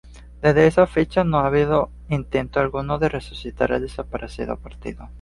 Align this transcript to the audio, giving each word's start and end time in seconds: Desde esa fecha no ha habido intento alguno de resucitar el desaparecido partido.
Desde 0.41 0.65
esa 0.65 0.87
fecha 0.87 1.23
no 1.23 1.37
ha 1.37 1.45
habido 1.45 1.91
intento 2.09 2.59
alguno 2.59 2.97
de 2.97 3.07
resucitar 3.07 3.71
el 3.71 3.83
desaparecido 3.83 4.57
partido. 4.57 5.07